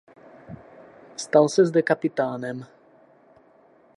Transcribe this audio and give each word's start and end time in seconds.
Stal 1.15 1.49
se 1.49 1.65
zde 1.65 1.81
kapitánem. 1.81 2.65